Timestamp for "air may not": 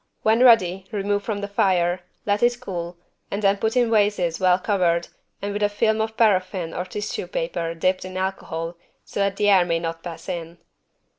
9.49-10.01